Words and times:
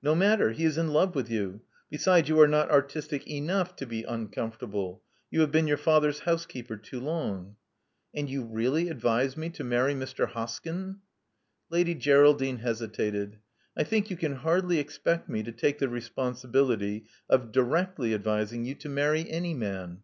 *'No 0.00 0.14
matter. 0.14 0.52
He 0.52 0.64
is 0.64 0.78
in 0.78 0.92
love 0.92 1.16
with 1.16 1.28
you. 1.28 1.60
Besides, 1.90 2.28
you 2.28 2.38
are 2.40 2.46
not 2.46 2.70
artistic 2.70 3.26
enough 3.26 3.74
to 3.74 3.84
be 3.84 4.04
uncomfortable.. 4.04 5.02
You 5.28 5.40
have 5.40 5.50
been 5.50 5.66
your 5.66 5.76
father's 5.76 6.20
housekeeper 6.20 6.76
too 6.76 7.00
long." 7.00 7.56
And 8.14 8.30
you 8.30 8.44
really 8.44 8.88
advise 8.88 9.36
me 9.36 9.50
to 9.50 9.64
marry 9.64 9.92
Mr. 9.92 10.28
Hoskyn?" 10.28 10.98
Lady 11.68 11.96
Geraldine 11.96 12.58
hesitated. 12.58 13.40
*'I 13.76 13.82
think 13.82 14.08
you 14.08 14.16
can 14.16 14.34
hardly 14.36 14.78
expect 14.78 15.28
me 15.28 15.42
to 15.42 15.50
take 15.50 15.80
the 15.80 15.88
responsibility 15.88 17.06
of 17.28 17.50
directly 17.50 18.16
advis 18.16 18.52
ing 18.52 18.66
you 18.66 18.76
to 18.76 18.88
marry 18.88 19.28
any 19.28 19.52
man. 19.52 20.02